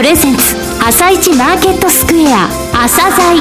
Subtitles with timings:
[0.00, 3.36] プレゼンツ朝一マーケットスクエア朝鮮。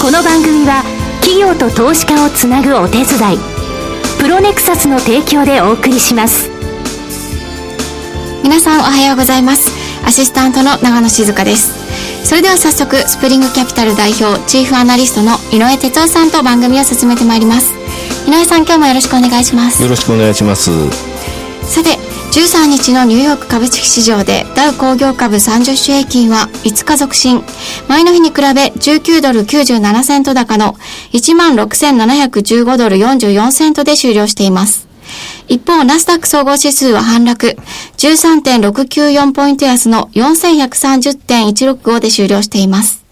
[0.00, 0.82] この番組は
[1.20, 3.38] 企業と投資家をつなぐお手伝い
[4.18, 6.50] プロネクサスの提供でお送りします。
[8.42, 9.70] 皆さんおはようございます。
[10.04, 12.26] アシスタントの長野静香です。
[12.26, 17.72] それでは早速スプリングキャピタル代表チーフアナリストの井上哲夫さんと番組を進めてまいります。
[18.26, 19.80] 井上さん今日もよろしくお願いします。
[19.84, 20.72] よろしくお願いします。
[21.62, 21.96] さて
[22.32, 27.42] 13日のニューヨーク株式市場でダウ工業株30種平均は5日続伸。
[27.90, 30.72] 前の日に比べ19ドル97セント高の
[31.12, 34.88] 16,715ドル44セントで終了しています。
[35.46, 37.54] 一方、ナスダック総合指数は反落、
[37.98, 43.04] 13.694ポイント安の4130.165で終了しています。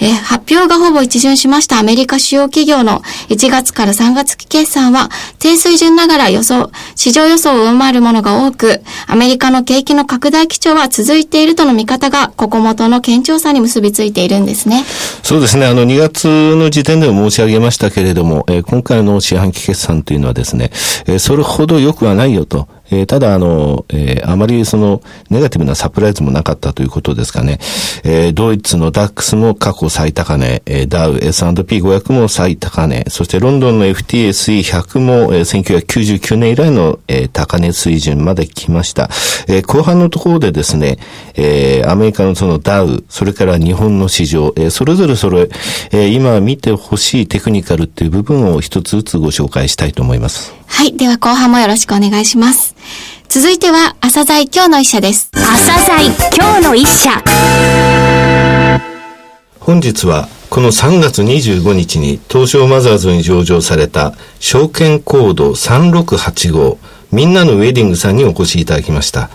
[0.00, 14.84] えー、発表がほぼ一巡しましたアメリカ主要企業の1月から3月期決算は低水準ながら予想、市場予想を上回るものが多く、アメリカの景気の拡大基調は続いているとの見方が、ここ元の堅調さに結びついているんですね。
[15.22, 15.66] そうですね。
[15.66, 20.70] あの、2月の時点でも申し上げましたけれども、えー、今回の四半期決算というのはですね、
[21.06, 22.68] えー、それほど良くはないよと。
[22.90, 27.58] えー、ただ、あの、えー、あまりその、ネガティブなサプライズもなかったということですかね。
[28.04, 39.08] えー、ドイツのダックスも過去最高値、えー、ダウ S&P500 も最高値、そしてロンドンの FTSE100 も、えー、1999年以来の、えー、高値水準まで来ました。
[39.48, 40.98] えー、後半のところでですね、
[41.34, 45.48] えー、アメリカのそのダウ、それから日本の市場、えー、それぞれそれ、
[45.90, 50.54] えー、今見てほしいテクニカルっていう部分を一つずつご紹介したいと思います。
[50.66, 50.96] はい。
[50.96, 52.73] では後半もよろしくお願いします。
[53.28, 55.30] 続いては、朝鮮今日の一社です。
[55.32, 57.22] 朝鮮今日の一社。
[59.60, 66.78] 本日は、この3月25日に東証マザーズに上場された証券コード3685
[67.10, 69.30] みんなのウェディングさんにお越しいただきました。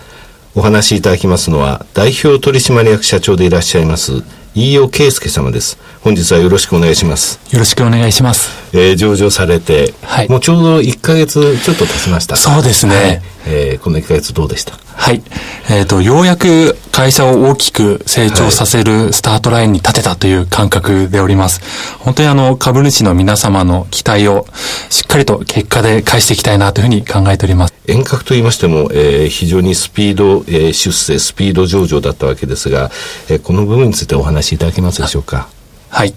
[0.56, 5.78] お話しいただきますのは代表取締役社長でいらっしゃいます飯尾圭介様です。
[6.02, 7.38] 本日はよろしくお願いします。
[7.52, 8.50] よろしくお願いします。
[8.76, 12.36] えー、上場されて、はい、もうちょうど1か月ちょっと経ちました。
[12.36, 12.94] そうですね。
[12.96, 14.72] はいえー、この1ヶ月どうでした？
[15.00, 15.22] はい。
[15.70, 21.62] えっ、ー、と、ようやく会社を大きく成長させるスタートラインに立てたという感覚でおります。
[22.00, 24.44] 本当にあの、株主の皆様の期待を
[24.90, 27.74] しっかりと結果で返していきたいなというふうに考えております。
[27.86, 32.90] 遠隔と言いましても、えー、非常にスピード、えー、出世、スピード上場だったわけですが、
[33.30, 35.48] えー、この部分についてお話しいただけますでしょうか。
[35.90, 36.14] はい。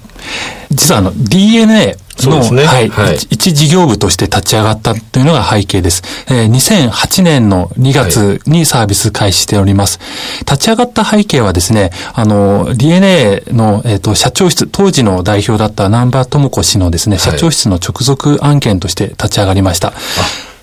[0.71, 6.03] 実はあの DNA の、ね、はい、はい、一事業部として立ち上がったというのが背景です。
[6.31, 9.99] えー、2008年の2月にサービス開始しております。
[9.99, 10.05] は
[10.37, 19.89] い、立ち上がった背景はですね、あの、DNA の、えっ、ー、と、社長室、当時の代表だった南波智子氏のですね、社長室の直属案件として立ち上がりました。
[19.89, 19.93] あ、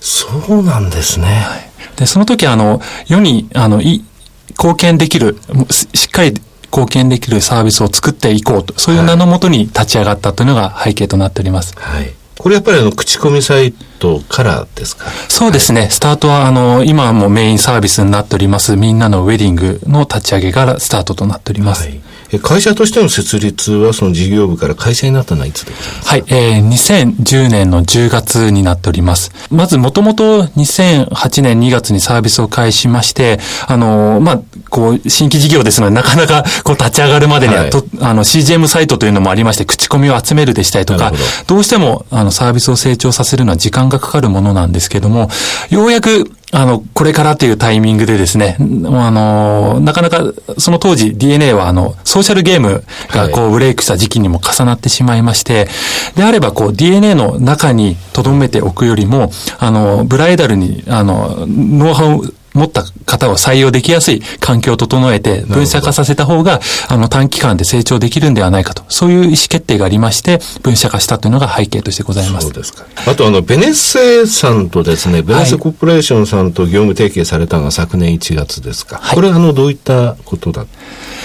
[0.01, 1.27] そうなんですね。
[1.27, 4.05] はい、で、その時あの、世に、あの、い、
[4.51, 5.39] 貢献できる、
[5.95, 6.35] しっかり
[6.73, 11.75] 貢献できるサービスを作っていこうと、そういう名のもとに立ち上がったというのが背景となっております。
[11.79, 12.13] はい。
[12.39, 15.11] これやっぱりあの、口コミサイトからですか？
[15.29, 15.83] そうですね。
[15.83, 21.89] はい、スタートはあの、今もメインサービスになっております、みんなのウェディングの立ち上げからスタートとなっております。
[21.89, 22.01] はい
[22.39, 25.73] 会社としての設立はその事業部から会社になったのはいつで
[26.05, 29.33] はい、えー、2010年の10月になっております。
[29.51, 41.11] まずもともと2008年2月にサービスを開始しまして、あの、まあ、こう、新規事業ですので、なかなか こう立ち上がるまでには、はい、とあの CGM サイトというのもありまして、口コミを集めるでしたりとか、
[41.47, 41.55] ど。
[41.55, 45.31] どうしてもあのサービスを成長させるのは時間がかかるものなんですけども、
[45.71, 48.63] ようやくあの、これからというタイミングでですね、あ
[49.11, 55.69] の、なかなか、その当時 DNA はあの、ソーシャルゲームがこうブレイクした時期にも重なってしまいまして、
[56.17, 72.47] であればこう DNA の中に留めておくよりも、あの、ブライダルに、あの、ノウハウ持った方を採用できやすい環境を整えて分社化させた方が、あの短期間で成長できるんではないかと、そういう意思決定がありまして、分社化したというのが背景としてございます。
[72.47, 72.85] そうですか。
[73.07, 78.99] あとあの、ベネッセさんとですね、ベネッセコーポレーションさんと業務提携されたのが昨年1月ですか。
[78.99, 80.67] はい、これはあの、どういったことだっ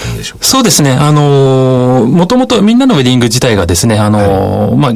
[0.02, 0.92] たんでしょうかそうですね。
[0.92, 4.92] あのもともとみんなのウェディング自体がですね、あのはい、まあ、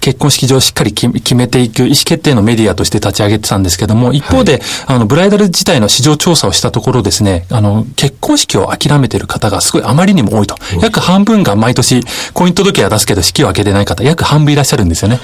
[0.00, 10.56] 結婚式場しっかり決めていく意思決定のメディアとして立ち上げてたんですけども、一方で、はい、あの、ブライダル自体の市場調査をしたところですね、あの、結婚式を諦めてる方がすごいあまりにも多いと。
[10.80, 12.02] 約半分が毎年、
[12.32, 15.20] 婚姻届は出すけど式を挙げてない方、約半分いらっしゃるんですよね。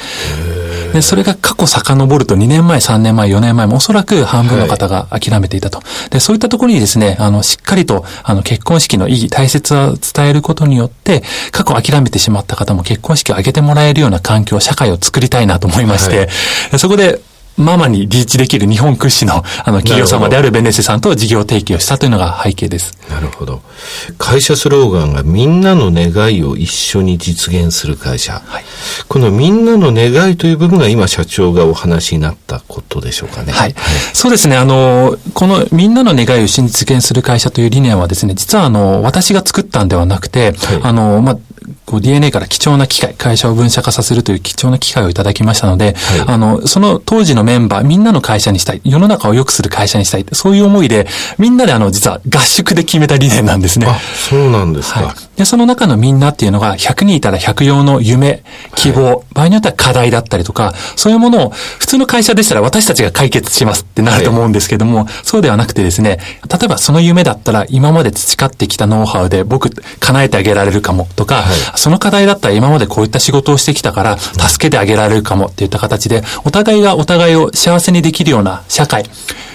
[0.92, 5.80] で、それが過去遡ると2年前、3年前、4年前もおそらく半分の方が諦めていたと。
[6.10, 11.22] で、そういったところにですね、あの、しっかりと、あの、結婚式の意義、大切さを伝えることによって、
[11.52, 16.16] 過去諦めてしまった方も結婚式を挙げてもらえるような環境、社会を作りたいなと思いまして、
[16.70, 17.20] はい、そこで、
[17.56, 22.92] ママにリーチできる日本屈指のあの企業様であるベネッセさんと事業提携をしたというのが背景です。
[23.08, 23.62] なるほど。
[24.18, 28.40] 会社スローガンがみんなの願いを一緒に実現する会社。
[28.44, 28.64] はい
[29.08, 33.52] このみんなの願いという部分が今社長がお話になったことでしょうかね。
[33.52, 33.74] はい。
[34.12, 34.56] そうですね。
[34.56, 41.38] あの、このみんなの願いを実現する会社という理念はですね、実はあの、私が作ったんではなくて、はいあの、まあ、
[41.86, 51.06] こう DNA から貴重な機会、会社を分社化させるという貴重な機会をいただきましたので、はいあの、その当時のメンバー、みんなの会社にしたい、世の中を良くする会社にしたい、そういう思いで、
[51.38, 53.86] みんなであの、実は合宿で決めた理念なんですね。
[53.86, 53.98] あ、
[54.28, 55.00] そうなんですか。
[55.00, 55.14] はい。
[55.36, 58.42] で、その中のみんなっていうのが、100人いたら100用の夢、
[58.74, 66.18] 希望、場合によっては課題だったりとか、そういうものを、普通の会社でしたら私たちが解決しますってなると思うんですけども、そうではなくてですね、
[66.48, 71.44] 例えばその夢だったら、今まで培ってきたノウハウで僕、叶えてあげられるかもとか、
[71.74, 79.04] その課題だったら今までこういった仕事をしてきたから、助けてあげられるかもっていった形で、お互いがお互いを幸せにできるような社会、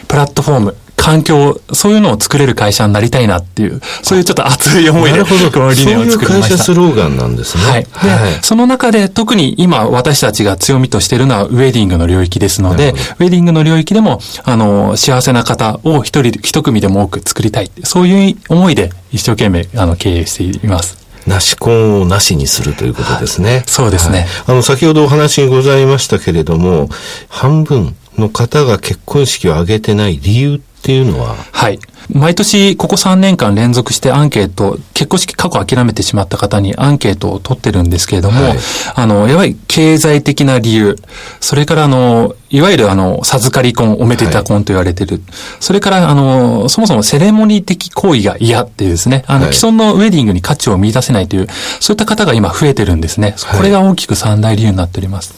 [0.07, 5.49] プラットフォーム、環境、そういうのを作れる会社になりたいなっていう、そういうちょっと熱い思いで、なるほど。
[5.49, 6.49] この理念をそういう作りました。
[6.49, 7.63] 会社スローガンなんですね。
[7.63, 7.83] はい。
[7.83, 17.71] で、その中で特に今私たちが強みとしているのはウェディングの領域ですので、ウェディングの領域でも、あの、幸せな方を一人、一組でも多く作りたい。
[17.83, 21.01] そういう思いで一生懸命、あの、経営しています。
[21.25, 23.63] なし婚をなしにするということですね。
[23.65, 26.89] そうですねはいあの、先ほどお話にございましたけれども、
[27.27, 31.79] 半分の方が結婚式を挙げてない理由っていうのは、はい。
[32.13, 38.57] 毎年、ここ3年間連続してアンケート、結婚式過去諦めてしまった方にアンケートを取ってるんですけれども、はい
[38.95, 40.97] あの、やはり経済的な理由、
[41.39, 45.21] それからあの、いわゆるあの、授かり婚、おめでた婚と言われてる。
[45.59, 51.47] それからあの、そもそもセレモニー的行為が嫌っていうですね、あの、はい既存のウェディングに価値を見出せないという、
[51.79, 53.35] そういった方が今増えてるんですね。
[53.37, 55.35] はいこれが大きく三大理由になっております。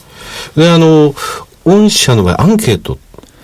[0.56, 1.14] で、あの、
[1.64, 2.98] 御社の場合、アンケートを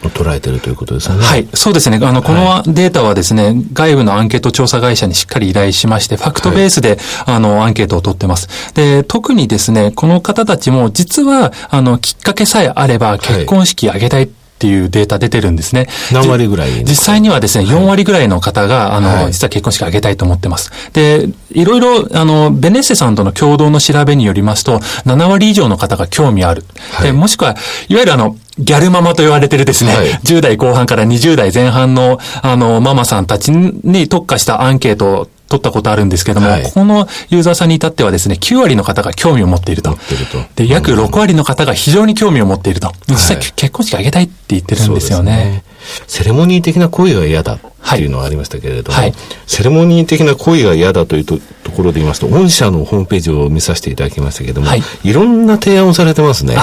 [0.09, 1.25] 捉えてるということですよね。
[1.25, 1.99] はい、そうですね。
[2.03, 8.49] あの、このデータはですね、外部のアンケート調査会社にしっかり依頼しまして、ファクトベースで、あの、アンケートを取ってます。
[8.75, 14.31] で、特にですね、この方たちも、実は、あの、きっかけさえあれば、結婚式挙げたい
[14.61, 15.89] っていうデータ出てるんですね。
[16.13, 20.71] 何割ぐらい実際にはですね、4割ぐらいの方が、あの、はい実は結婚式挙げたいと思ってます。
[20.93, 26.67] で、いろいろ、あの、ベネッセさんとの共同の調べによりますと、7割以上の方が興味ある。
[26.93, 27.57] はいでもしくは、
[27.89, 39.91] いわゆるあの、ギャルママと言われてるですね、はい10代後半から20代前半の、あの、ママさんたちに特化したアンケートを取ったことあるんですけども、はいこのユーザーさんに至ってはですね、9割の方が興味を持っていると。
[39.91, 39.97] る
[40.31, 42.93] とで、約6割の方が非常に興味を持っていると。
[43.09, 45.65] 実際、はい結婚式あげたいって言ってるんですよね。
[46.07, 49.13] セレモニー的な行為が嫌だっていうのはありましたけれども、はい
[49.47, 56.57] セレモニー的な行為が嫌だというとところで言いますと、御社のホームページを見させていただきましたけれども、はいい、ろんな提案をされてますね。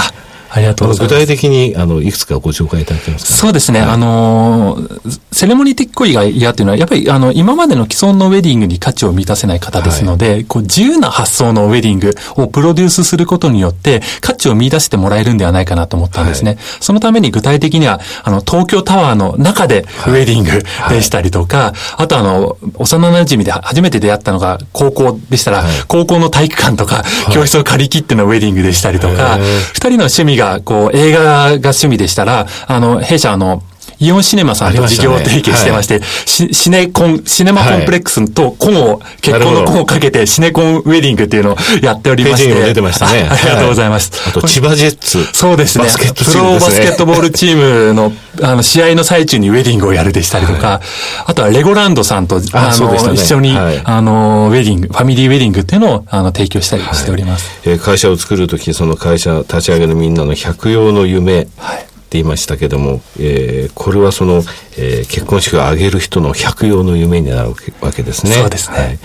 [0.49, 1.27] あ、ありがとうござい具ます。
[1.27, 3.81] 体的に、あの、いくつかご紹介いただけますか、そうですね。
[3.81, 16.51] あのーセレモニー的行為が嫌っていうのは、やっぱり、あの、今までの既存のウェディングに価値を満たせない方ですので、こう、自由な発想のウェディングをプロデュースすることによって、価値を見出してもらえるんではないかなと思ったんですね。
[16.51, 25.67] はそのために具体的には、あの、東京タワーの中でウェディングでしたりとか、あとあの、幼馴染で初めて出会ったのが高校でしたら、はい。
[25.87, 29.37] 高校の体育館とか、教室を借り切ってのウェディングでしたりとか
[29.73, 33.63] 二人の趣味が、こう、映画が趣味でしたら、あの、弊社の、
[33.99, 42.53] イオンシネマさんと事業提携してまして、シシネコン、シネマコンプレックスとコンを、結婚のコンをかけてシネコンウェディングっていうのをやっておりまして。
[42.53, 44.11] 出てましたねあありがとうございます。
[44.27, 45.23] あと、千葉ジェッツ。
[45.33, 45.85] そうですね。
[45.85, 48.11] バスケットチプロバスケットボールチームの、
[48.43, 50.81] あの、試合の最中にウェディングをやるでしたりとか、
[51.25, 57.49] あとはレゴランドさんと、ああの、一緒に、はいあの、ウェディング、ファミリーウェディングっていうのを、あの、提供したりしております。
[57.65, 61.47] えー会社を作るとき、その会社立ち上げのみんなの百用の夢。
[61.57, 64.41] はいって言いましたけども、えーこれはその、
[64.77, 67.49] えー結婚式を挙げる人の百用の夢になる
[67.81, 68.31] わけですね。
[68.31, 68.99] そうですねはい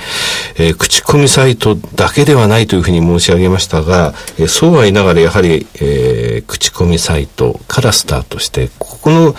[0.58, 9.34] えー口コミサイトだけではないというふうに申し上げましたが、えーそうは言いながらやはり、えー口コミサイトからスタートして、ここの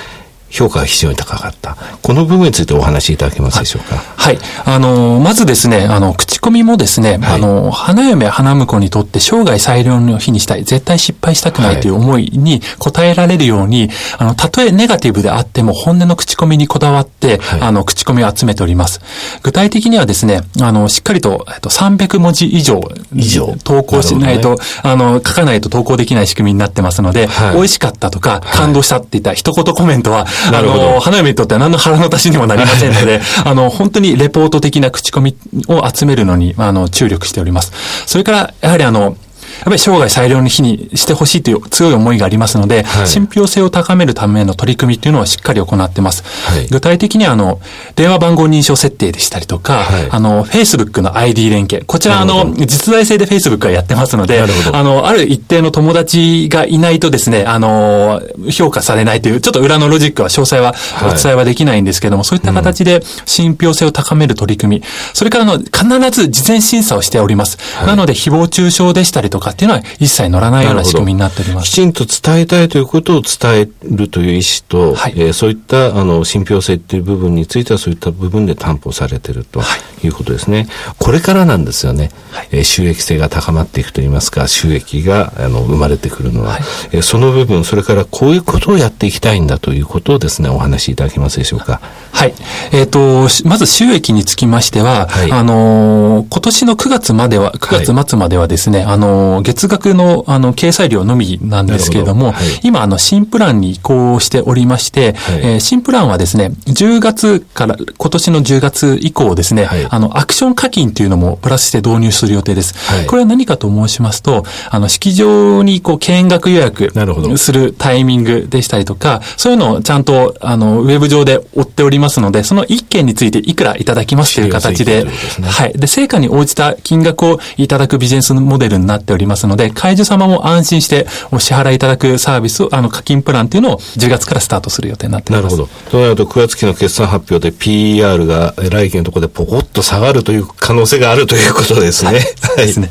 [0.54, 1.76] 評価が非常に高かった。
[2.02, 3.96] この部分についてお話しいただけますでしょうか？
[3.96, 4.38] はい。
[4.66, 19.02] あの、まずですね、あの、口コミもですね、はいあの、花嫁、花婿にとって生涯最良の日にしたい、絶対失敗したくないという思いに応えられるように、あの、たとえネガティブであっても本音の口コミにこだわって、はいあの、口コミを集めております。
[19.42, 22.80] 具体的にはですね、あの、しっかりと、えっと、300文字以上、
[23.16, 35.36] 以上投稿しないと、なるあの、書かないと投稿できない仕組みになってますので、はい美味しかったとか、感動したっていった一言コメントは、あの、花嫁にとっては何の腹の足しにもなりませんので、 あの、本当にレポート的な口コミ
[35.68, 37.72] を集めるのに、あの、注力しております。
[38.06, 39.18] それから、やはりあの、
[39.66, 46.24] ぱり生涯最良の日にしてほしいという強い思いがありますので、はい、信憑性を高めるための取り組みっていうのはしっかり行ってます。
[46.50, 47.60] はい、具体的には、あの、
[47.96, 51.84] 電話番号認証設定でしたりとか、はい、あの、Facebook の ID 連携。
[51.86, 54.42] こちら、あの、実在性で Facebook はやってますので、
[54.72, 67.58] あの、ある一定の友達がいないとですね、あの、評価されないという、ちょっと裏のロジックは詳細はお伝えはできないんですけども、そういった形で信憑性を高める取り組み、それからの、必ず事前審査をしております。
[67.86, 71.70] なので、誹謗中傷でしたりとかっていうのは一切乗らないような仕組みになっております。
[71.70, 79.62] きちんと伝えたいということを伝えるという意思と、はい、えー、そういったあの信憑性っていう部分についてはそういった部分で担保されていると
[80.04, 80.14] い。
[80.14, 80.68] うことですね。
[80.86, 91.82] はい、これからなんですよね、はい、えー、収益性が高まっていくといいますか、収益があの生まれてくるのは、はい、えー、その部分、それからこういうことをやっていきたいんだということをですね、お話しいただけますでしょうか。
[92.12, 92.34] はい。
[92.72, 112.76] えっ、ー、と、まず収益につきましては、はい、あの今年の9月までは、9月末まではですね、あの月額のあの掲載料のみなんですけれども、はい、今、あの、新プランに移行しておりまして、はい、えー、新プランはですね、10月から、今年の10月以降ですね、はい、あの、アクション課金というのもプラスして導入する予定です。
[113.08, 116.92] これは何かと申しますと、あの、式場にこう、見学予約
[117.38, 125.12] するタイミングでしたりとか、そういうのをちゃんと、あの、ウェブ上で追っておりますので、その1件についていくらいただきますという形で、でね、
[125.48, 125.74] はい。
[125.74, 135.44] で、成果に応じた金額をいただくビジネスモデルになっておりますので、会社様も安心してお支払いいただくサービスを、あの、課金プランっていうのを10月からスタートする予定になっています。
[135.44, 135.70] なるほど。
[135.92, 142.12] となると、9月期の決算発表で PR が来期のところでポコッと下がるという可能性があるということですね。
[142.12, 142.20] はい。
[142.20, 142.90] はい、ですね。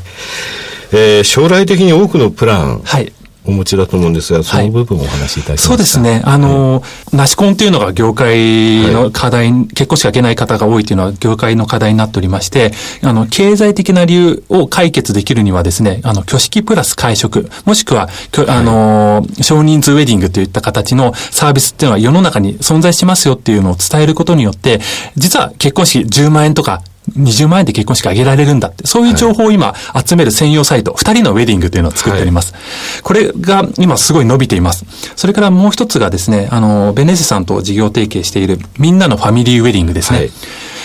[0.93, 3.13] えー、将来的に多くのプラン、はい、
[3.45, 6.23] お持ちだと思うんですが、その部分をお話しいただきますか、そうですね。
[6.25, 6.83] あの、は
[7.13, 12.73] い、なし婚っていうのが業界の課題、はい、結婚しかいけない方が多いというのは業界の課題になっておりまして、
[13.03, 18.09] あの、経済的な理由を解決できるにはですね、あの、挙式プラス会食、もしくは、
[18.47, 24.81] あの、少人数ウェディングといった形のサービスっていうのは世の中に存在しますよっていうのを伝えることによって、
[25.17, 29.75] 実は結婚式10万円とか20万円で結婚式あげられるんだって、そういう情報を今
[30.07, 32.53] 集める専用サイト、二、人のウェディングというのを作っております。
[32.53, 34.85] はい、これが今すごい伸びています。
[35.17, 40.19] それからもう一つがですね、あの、ベネセさんと事業提携しているみんなのファミリーウェディングですね。
[40.19, 40.31] はい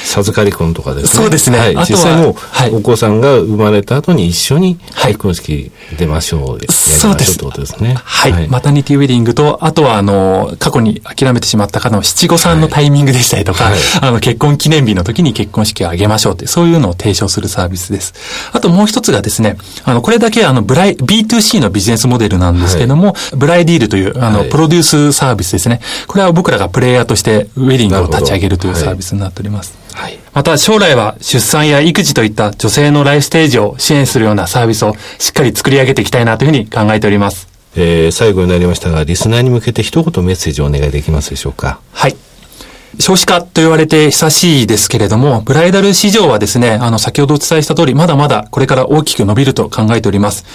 [0.08, 1.24] 授かり婚とかですね。
[1.24, 1.60] そうですね。
[1.60, 2.36] はい、実際も
[2.72, 7.36] お子さんが生まれた後に一緒に結婚式出ましょう、はい、そうです。
[7.36, 7.96] ってことですね。
[8.04, 8.32] はい。
[8.32, 18.14] はい、マタニティウェディングと、あとはあの、過去に諦めてしまった方の七五三のタイミングでしたりとか、はい、あの、結婚記念日の時に結婚式を挙げましょうって、そういうのを提唱するサービスです。
[18.54, 25.82] あともう一つがですね、あの、これだけあの、ブライ、B2C のビジネスモデルなんですけども、ブライディールという、あの、プロデュースサービスですね。
[26.08, 29.88] これは僕らがプレイヤーとしてウェディングを立ち上げるというサービスになっております。
[29.98, 30.20] はい。
[30.32, 37.48] また将来は出産や育児といった女性のライフステージを支援するようなサービスをしっかり作り上げていきたいなというふうに考えております。
[37.76, 41.80] えー、最後になりましたが、リスナーに向けて一言メッセージをお願いできますでしょうか？
[41.94, 42.16] はい。
[43.00, 50.46] 少子化と言われて久しいですけれども、ブライダル市場はですね、あの、先ほどお伝えした通り、まだまだこれから大きく伸びると考えております。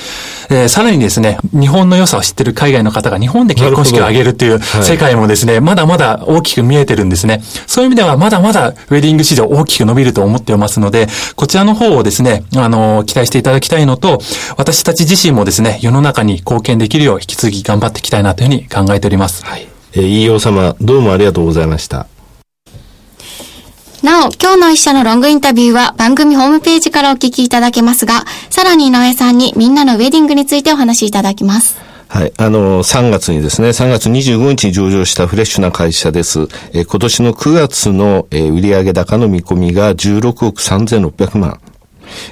[0.51, 7.43] えー、さらにですね、日本の良さを知ってる海外の方が日本で結婚式を挙げるっていう世界もですね、はい、まだまだ大きく見えてるんですね。
[7.67, 14.21] そういう意味ではまだまだウェディング市場大きく伸びると思っていますので、こちらの方をですね、あの、期待していただきたいのと、
[14.57, 19.45] 私たち自身もですね、世の中に貢献できるよう引き続き頑張っていきたいなというふうに考えております。
[19.45, 19.69] はい。
[19.95, 22.07] えー、飯尾様、どうもありがとうございました。
[24.03, 31.77] なお、今日の一社のロングインタビューは番組ホームページからお聞きいただけますが、さらに井上さんにみんなのウェディングについてお話しいただきます。
[32.09, 32.33] はい。
[32.37, 36.49] あの、3月にですね、3月25日に上場したフレッシュな会社です。
[36.73, 41.61] え今年の9月の、え売上高の見込みが16億3600万。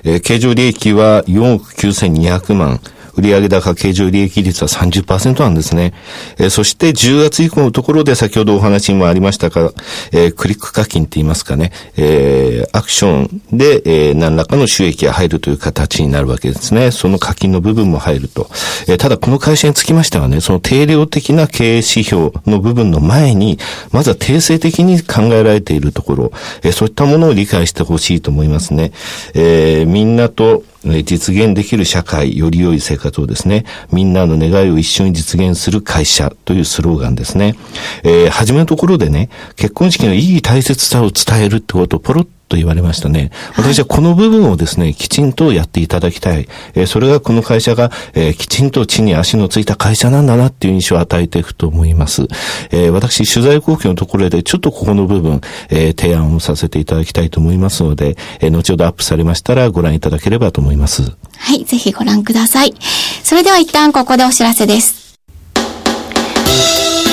[0.03, 2.81] え経常利益は4億9200万。
[3.21, 5.93] 売上高経常利益率は30%なんですね。
[6.39, 9.73] えー、そして10月以降のところで先ほどお話にもありましたが、
[10.13, 16.91] えー、クリック課金って言いますかね、えー、アクションで、えー、何らかの収益が入るという形になるわけですね。
[16.91, 18.49] その課金の部分も入ると。
[18.89, 23.59] えー、ただこの会社につきましてはね、その定量的な経営指標の部分の前に、
[23.93, 28.93] まずは定性的に考えられているところ、えー、そういったものを理解してほしいと思いますね。
[29.35, 37.57] えー、みんなと実現できる社会、より良い生活をですね、みんなの願いを一緒に実現する会社というスローガンですね。
[38.05, 43.31] えー、初めのところでね、結婚式の意義大切さを伝えるってことをポロッと言われましたね。
[43.57, 46.49] 私はこの部分をですね、きちんとやっていただきたい。
[46.75, 52.27] えー、それがこの会社が、えー、きちんと地に足のついた会社なんだなっていう印象を与えていくと思います。
[52.73, 55.41] えー、私、取材後期のところでちょっとここの部分、
[55.71, 61.03] えー、提案をさせていただきたいと思いますので、えー、後ほどアップされましたらご覧いただければと思います。
[61.39, 62.75] はい、ぜひご覧ください。
[63.23, 65.01] それでは一旦ここでお知らせです。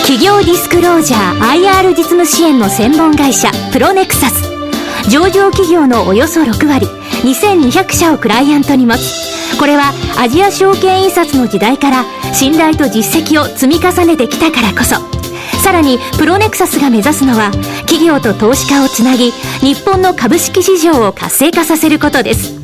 [0.07, 4.56] 企業ディスクロージャー IR 実務支援の専門会社プロネクサス
[5.09, 6.87] 上場企業のおよそ6割。
[7.23, 14.95] 2200社をクライアントに持つこれはアジア証券印刷の時代から信頼と実績を積み重ねてきたからこそ。
[15.63, 22.55] さらにプロネクサスが目指すのは企業と投資家をつなぎ日本の株式市場を活性化させることです。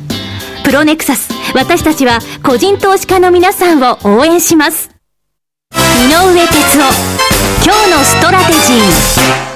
[0.64, 4.90] プロネクサス私たちは個人投資家の皆さんを応援します。
[5.72, 5.76] 井
[6.08, 7.24] 上哲夫
[7.64, 9.53] 今日のストラテジー。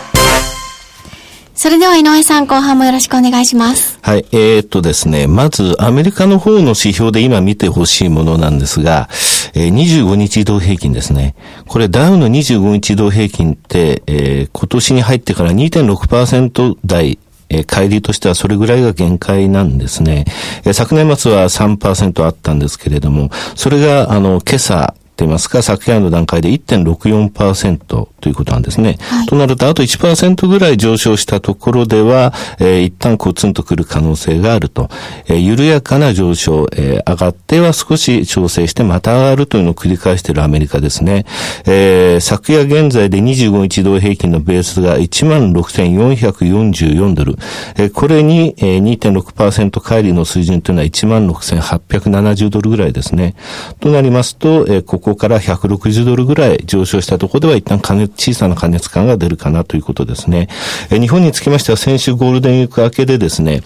[1.59, 3.99] それでは井上さん、後半もよろしくお願いします。
[4.01, 4.25] はい。
[4.31, 9.09] えー、っとですね、まず、アメリカの方の指標で今見てほしいものなんですが、
[9.55, 11.35] えー、25日移動平均ですね。
[11.67, 20.27] これ、ダウの25日移動平均って、えー、今年に入ってから2.6%台え、帰りとしてはそれぐらいが限界なんですね。
[20.65, 24.95] え、昨年末は3%あったんですけれども、それが、あの、今朝、
[25.25, 28.99] ってますか、昨夜の段階で1.64%ということなんですね。
[29.01, 34.89] はい、となると、あと1%ぐらい上昇したところでは、えー、一旦コツンとくる可能性があると。
[35.27, 41.27] えー、緩やかな上昇、えー、上がっては少し調整してまた上がるというのを繰り返しているアメリカですね。
[41.67, 47.37] えー、昨夜現在で25日同平均のベースが16,444ドル。
[47.77, 53.35] えー、これに、えー、2.6%乖離の水準というのは16,870ドルぐらいですね。
[53.81, 60.49] となりますと、えー、こここから160ドルぐらい上昇したところでは一旦加熱、小さな加熱感が出るかなということですね。
[60.91, 63.63] え日本につきましては先週ゴールデンウィーク明けでですね、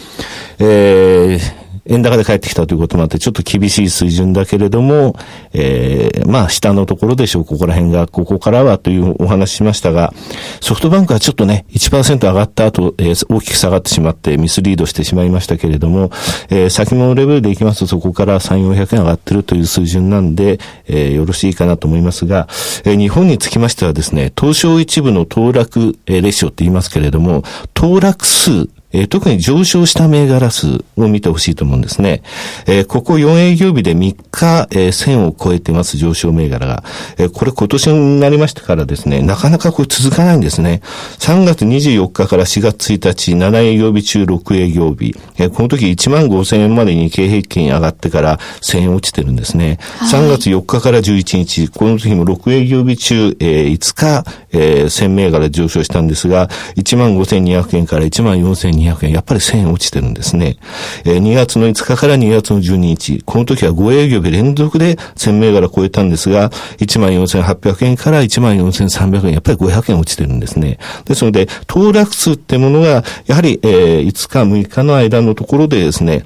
[0.58, 5.16] えー円高で帰ってきたということもあって、ちょっと厳しい水準だけれども、
[5.52, 10.14] えー、まあ、下のところでしょう、ここら辺が、ここからはというお話しましたが、
[10.60, 16.10] ソフトバンクはちょっとね、1%上がった後、えー、大きく下がってしまってミスリードしてしまいましたけれども、
[16.50, 22.46] えー、先物レベルでいきますと、そこから3、400円上がってるという水準なんで、えー、よろしいかなと思いますが、
[22.84, 27.42] えー、日本につきましてはですね、東証一部の騰落、えー、レシオって言いますけれども、
[27.74, 32.22] 騰落数、えー、特に上昇した銘柄数を見てほしいと思うんですね。
[32.66, 36.84] えー、ここ4営業日で3日、えー、1000を超えてます上昇銘柄が。
[37.18, 40.82] えこれ今年になりましてからですね、なかなかこれ続かないんですね。
[41.18, 45.16] 3月24日から4月1日、7営業日中6営業日。
[45.38, 49.78] えこの時1万5000円までに経平均上がってから1000円落ちてるんですね。
[49.98, 60.56] はい、3月4日から11日、この時も6営業日中、え5日、え1000銘柄上昇したんですが、1万5200円から1万4200円200円、やっぱり1000円落ちてるんですね。
[61.04, 70.78] えー、2月の5日から2月の12日、この時は5営業日連続で1000銘柄超えたんですが、14,800円から14,300円、やっぱり500円落ちてるんですね。
[71.04, 76.24] ですので、騰落数ってものが、やはり、えー、5日、6日の間のところでですね、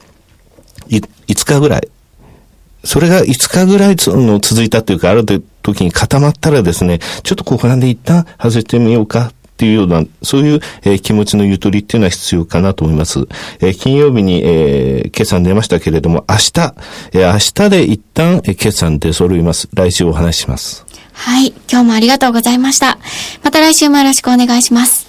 [0.88, 1.88] 5日ぐらい、
[2.84, 13.20] それが5日ぐらいの続いたというか、ある時に固まったらですね、ちょっとここなんで一旦外してみようかっていうような、そういう、えー、気持ちのゆとりっていうのは必要かなと思います。
[13.60, 16.74] えー、金曜日に、えー、決算出ましたけれども、明日、
[17.12, 19.68] えー、明日で一旦、えー、決算出揃います。
[19.72, 20.84] 来週お話します。
[21.14, 21.54] はい。
[21.70, 22.98] 今日もありがとうございました。
[23.42, 25.06] また来週もよろしくお願いします。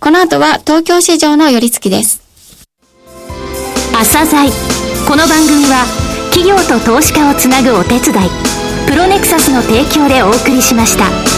[0.00, 2.24] この後は東京市場の寄り付きです。
[3.92, 4.50] 朝鮮
[5.08, 5.84] この番組は
[6.32, 8.00] 企業と投資家をつなぐお手伝い
[8.86, 11.33] プロネクサスの提供でお送りしました。